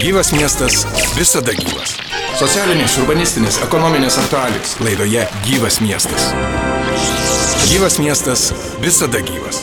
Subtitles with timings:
[0.00, 0.82] Gyvas miestas
[1.14, 1.94] visada gyvas.
[2.38, 6.32] Socialinės, urbanistinės, ekonominės aktualijos laidoje Gyvas miestas.
[7.70, 8.50] Gyvas miestas
[8.82, 9.62] visada gyvas.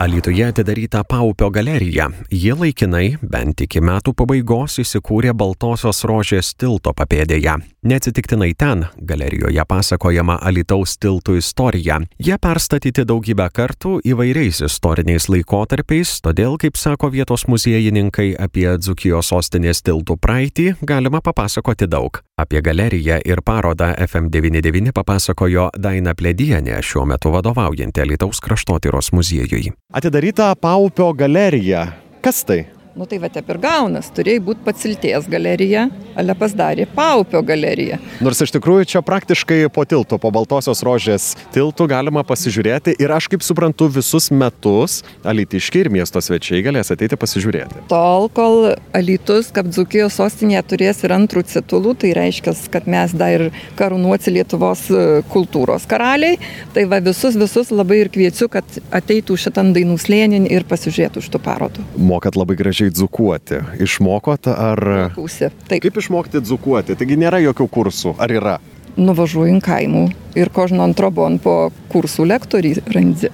[0.00, 2.10] Alytuje atidaryta Paupio galerija.
[2.32, 7.58] Ji laikinai, bent iki metų pabaigos, įsikūrė Baltosios rožės tilto papėdėje.
[7.84, 11.98] Neatsitiktinai ten galerijoje pasakojama Alitaus tiltų istorija.
[12.16, 19.84] Jie perstatyti daugybę kartų įvairiais istoriniais laikotarpiais, todėl, kaip sako vietos muziejininkai, apie Dzukijos sostinės
[19.84, 22.22] tiltų praeitį galima papasakoti daug.
[22.40, 29.74] Apie galeriją ir parodą FM99 papasakojo Daina Pledienė, šiuo metu vadovaujanti Alitaus kraštotyros muziejui.
[29.92, 31.80] Atidaryta Paupio galerija.
[32.22, 32.60] Kas tai?
[32.98, 35.84] Nu tai va taip ir gaunas, turėjai būti Pacilties galerija,
[36.18, 38.00] ale pasdarė Paupio galerija.
[38.18, 43.28] Nors iš tikrųjų čia praktiškai po tiltu, po Baltosios rožės tiltu galima pasižiūrėti ir aš
[43.30, 47.84] kaip suprantu visus metus Alytiškiai ir miesto svečiai galės ateiti pasižiūrėti.
[47.92, 53.36] Tol, kol Alytus, kaip Dzukijos sostinėje, turės ir antrų titulų, tai reiškia, kad mes dar
[53.36, 53.46] ir
[53.78, 56.40] karūnuoti Lietuvos e, kultūros karaliai,
[56.74, 61.44] tai va visus, visus labai ir kviečiu, kad ateitų šitam dainų slėnin ir pasižiūrėtų šitų
[61.46, 61.86] parodų.
[62.10, 63.60] Mokat labai gražiai dzukuoti.
[63.84, 64.80] Išmokot ar...
[65.10, 65.50] Mokausi.
[65.68, 65.84] Taip.
[65.84, 66.96] Kaip išmokti dzukuoti?
[66.96, 68.58] Taigi nėra jokių kursų, ar yra?
[69.00, 70.00] Nuvažiuoju į kaimų
[70.38, 73.30] ir kožno antrobon po kursų lektorį randi.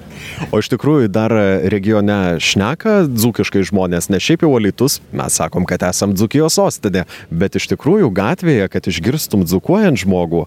[0.53, 1.33] O iš tikrųjų dar
[1.73, 7.57] regione šneka dzukiškai žmonės, ne šiaip jau alytus, mes sakom, kad esam dzukijos sostinė, bet
[7.57, 10.45] iš tikrųjų gatvėje, kad išgirstum dzukuojant žmogų,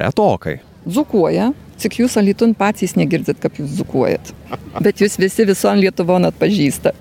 [0.00, 0.58] retokai.
[0.82, 4.34] Dzukuoja, tik jūs alytun patys negirdit, kaip jūs dzukuojat.
[4.82, 6.96] Bet jūs visi visom Lietuvon atpažįsta.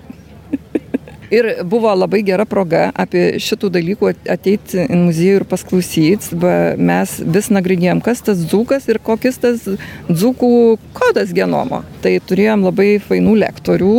[1.31, 6.35] Ir buvo labai gera proga apie šitų dalykų ateiti į muziejų ir pasklausyti.
[6.81, 9.63] Mes vis nagrinėjom, kas tas dzūkas ir kokis tas
[10.09, 10.51] dzūkų
[10.97, 11.85] kodas genomo.
[12.03, 13.95] Tai turėjom labai fainų lektorių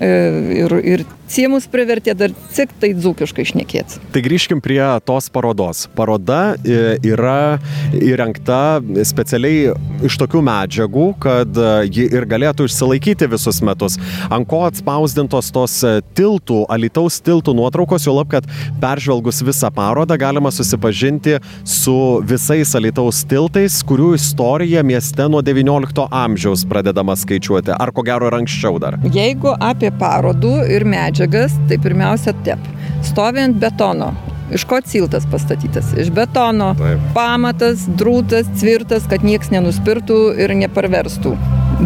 [0.00, 4.00] ir, ir Siemus privertė dar tik tai dzūkiškai šnekėti.
[4.10, 5.84] Tai grįžkim prie tos parodos.
[5.94, 7.60] Paroda yra
[7.94, 13.94] įrengta specialiai iš tokių medžiagų, kad ji ir galėtų išsilaikyti visus metus.
[14.26, 15.76] Ant ko atspausdintos tos
[16.18, 18.50] tiltų, alitaus tiltų nuotraukos, jau lab, kad
[18.82, 21.94] peržvelgus visą parodą galima susipažinti su
[22.26, 27.76] visais alitaus tiltais, kurių istorija mieste nuo XIX amžiaus pradedama skaičiuoti.
[27.78, 28.98] Ar ko gero ir anksčiau dar?
[29.14, 32.62] Jeigu apie parodų ir medžiagas, tai pirmiausia tep.
[33.06, 34.12] Stovi ant betono.
[34.50, 35.92] Iš ko ciltas pastatytas?
[35.98, 36.72] Iš betono.
[36.78, 37.06] Taip.
[37.14, 41.36] Pamatas, drūtas, tvirtas, kad nieks nenuspirtų ir neparverstų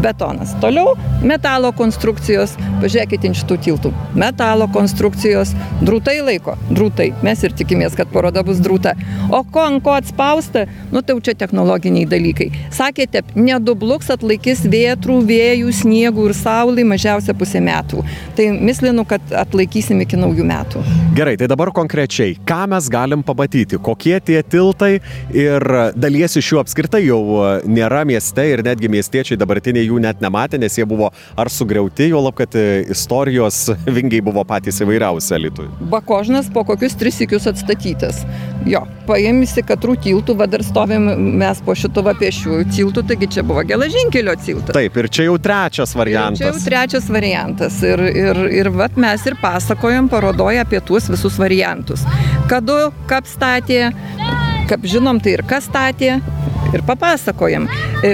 [0.02, 0.54] betonas.
[0.62, 0.94] Toliau
[1.24, 3.92] metalo konstrukcijos, pažiūrėkite ant šitų tiltų.
[4.18, 7.10] Metalo konstrukcijos, drūtai laiko, drūtai.
[7.26, 8.94] Mes ir tikimės, kad paroda bus drūta.
[9.30, 12.50] O ko ant ko atspausta, nu tai jau čia technologiniai dalykai.
[12.74, 18.04] Sakėte, nedubluks atlaikys vėtrų, vėjų, sniegų ir saulį mažiausia pusę metų.
[18.36, 20.84] Tai mislinu, kad atlaikysim iki naujų metų.
[21.14, 24.98] Gerai, tai dabar konkrečiai, ką mes galim pamatyti, kokie tie tiltai
[25.34, 27.20] ir dalies iš jų apskritai jau
[27.70, 32.22] nėra mieste ir netgi miestiečiai dabartiniai jų net nematė, nes jie buvo ar sugriauti, jo
[32.24, 35.88] lab, kad istorijos vingiai buvo patys įvairiausi Lietuvai.
[35.92, 38.22] Bakožnas po kokius tris įkius atstatytas.
[38.68, 41.08] Jo, paėmėsi katrų tiltų, va dar stovim
[41.40, 44.72] mes po šito va piešiųjų tiltų, taigi čia buvo geležinkelio tiltas.
[44.76, 46.40] Taip, ir čia jau trečias variantas.
[46.40, 47.80] Ir čia jau trečias variantas.
[47.84, 52.06] Ir, ir, ir va mes ir pasakojom parodoje apie tuos visus variantus.
[52.48, 52.78] Kadu,
[53.10, 53.90] kaip statė,
[54.70, 56.16] kaip žinom, tai ir kas statė,
[56.72, 57.68] ir papasakojam.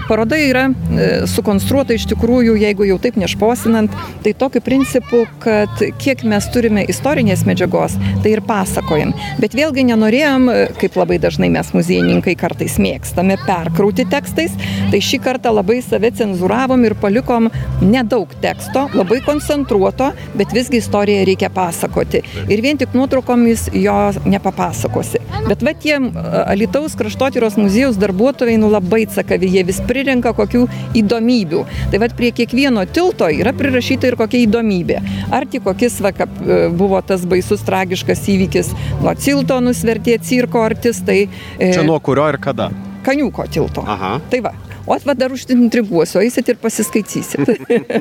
[0.08, 0.68] Paroda yra
[1.26, 7.42] sukonstruota iš tikrųjų, jeigu jau taip nešposinant, tai tokiu principu, kad kiek mes turime istorinės
[7.48, 9.10] medžiagos, tai ir pasakojam.
[9.42, 10.46] Bet vėlgi nenorėjom,
[10.78, 14.54] kaip labai dažnai mes muziejininkai kartais mėgstame, perkrauti tekstais,
[14.92, 17.50] tai šį kartą labai save cenzūravom ir palikom
[17.82, 22.22] nedaug teksto, labai koncentruoto, bet visgi istoriją reikia pasakoti.
[22.46, 25.24] Ir vien tik nuotraukomis jo nepapasakosi.
[25.48, 25.98] Bet va tie
[26.46, 30.64] Alitaus kraštotyros muziejaus darbuotojai nu labai cakavi, jie vis prirenka kokių
[31.00, 31.64] įdomybių.
[31.92, 35.00] Tai vad prie kiekvieno tilto yra prirašyta ir kokia įdomybė.
[35.34, 36.40] Ar tik kokis, va, kaip
[36.78, 38.72] buvo tas baisus tragiškas įvykis,
[39.02, 41.24] nuo tilto nusvertė cirko artistai.
[41.58, 42.70] Čia nuo kurio ir kada?
[43.06, 43.84] Kaniuko tilto.
[43.88, 44.18] Aha.
[44.30, 44.52] Tai va,
[44.86, 47.50] o va dar užintriguosiu, eisit ir pasiskaitysit.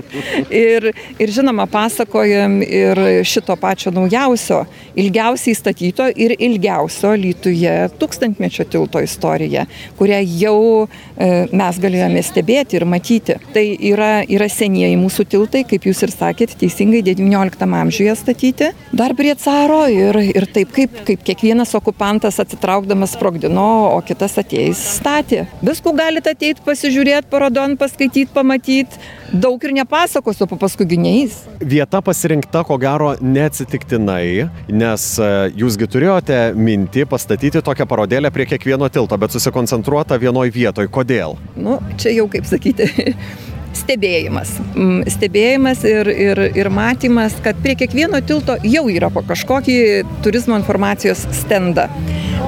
[0.63, 0.89] ir,
[1.19, 4.63] ir žinoma, pasakojam ir šito pačio naujausio,
[4.99, 9.65] ilgiausiai statyto ir ilgiausio Lytuje tūkstantmečio tilto istoriją,
[9.99, 13.37] kurią jau e, mes galėjome stebėti ir matyti.
[13.53, 19.15] Tai yra, yra senieji mūsų tiltai, kaip jūs ir sakėt, teisingai XIX amžiuje statyti, dar
[19.17, 25.45] prie caro ir, ir taip kaip, kaip kiekvienas okupantas atsitraukdamas sprogdino, o kitas ateis statė.
[25.65, 28.99] Viskų galite ateiti pas pasižiūrėti parodon, paskaityti, pamatyti.
[29.29, 31.35] Daug ir nepasakosiu, o paskui giniais.
[31.59, 35.27] Vieta pasirinkta, ko gero, neatsitiktinai, nes e,
[35.59, 40.89] jūsgi turėjote mintį pastatyti tokią parodėlę prie kiekvieno tilto, bet susikoncentruota vienoje vietoje.
[40.89, 41.35] Kodėl?
[41.59, 42.87] Nu, čia jau kaip sakyti.
[43.79, 44.55] stebėjimas.
[44.73, 49.77] Mm, stebėjimas ir, ir, ir matymas, kad prie kiekvieno tilto jau yra po kažkokį
[50.25, 51.89] turizmo informacijos stendą.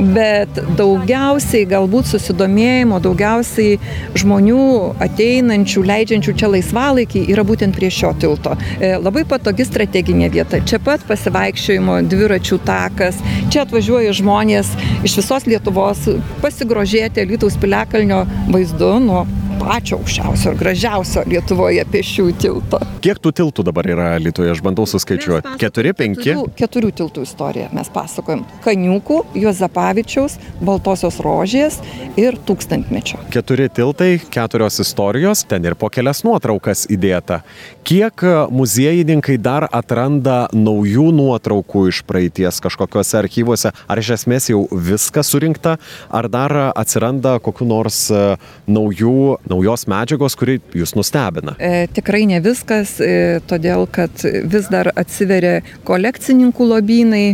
[0.01, 3.77] Bet daugiausiai galbūt susidomėjimo, daugiausiai
[4.17, 4.63] žmonių
[5.05, 8.55] ateinančių, leidžiančių čia laisvalaikį yra būtent prie šio tilto.
[8.79, 10.61] E, labai patogi strateginė vieta.
[10.65, 13.21] Čia pat pasivaikščiojimo dviračių takas.
[13.53, 14.73] Čia atvažiuoja žmonės
[15.05, 16.07] iš visos Lietuvos
[16.41, 19.27] pasigrožėti Lietuvos piliakalnio vaizdu nuo
[19.61, 22.79] pačio aukščiausio ir gražiausio Lietuvoje pešių tilto.
[23.01, 25.55] Kiek tų tiltų dabar yra Lietuvoje, aš bandau suskaičiuoti.
[25.61, 26.23] Keturi, penki?
[26.25, 28.43] Keturių, keturių tiltų istoriją mes pasakojam.
[28.65, 31.79] Kaniukų, Juozapavičiaus, Baltosios rožės
[32.19, 33.19] ir tūkstantmečio.
[33.33, 37.41] Keturi tiltai, keturios istorijos, ten ir po kelias nuotraukas įdėta.
[37.87, 43.73] Kiek muziejininkai dar atranda naujų nuotraukų iš praeities kažkokiuose archyvuose?
[43.87, 45.77] Ar iš esmės jau viskas surinkta,
[46.09, 48.21] ar dar atsiranda kokiu nors e,
[48.69, 51.55] naujų naujos medžiagos, kuri jūs nustebina?
[51.59, 57.25] E, tikrai ne viskas, e, todėl kad vis dar atsiveria kolekcininkų lobynai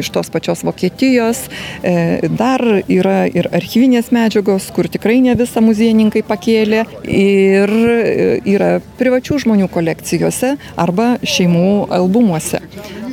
[0.00, 1.46] iš tos pačios Vokietijos,
[1.82, 8.72] e, dar yra ir archyvinės medžiagos, kur tikrai ne visą muziejininkai pakėlė ir e, yra
[9.00, 12.62] privačių žmonių kolekcijose arba šeimų albumuose.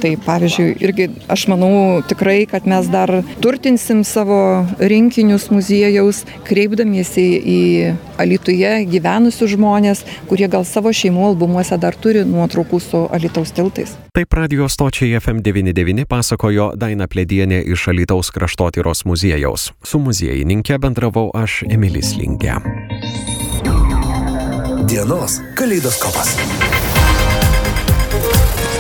[0.02, 3.12] Tai pavyzdžiui, irgi aš manau tikrai, kad mes dar
[3.42, 7.62] turtinsim savo rinkinius muziejaus, kreipdamiesi į
[8.18, 13.94] Alituje gyvenusius žmonės, kurie gal savo šeimų albumuose dar turi nuotraukų su Alitaus tiltais.
[14.18, 19.72] Taip radio stočiai FM99 pasakojo Daina Pledienė iš Alitaus kraštotyros muziejaus.
[19.86, 22.58] Su muziejininkė bendravau aš Emilis Lingė.
[24.88, 26.38] Dienos kaleidoskopas.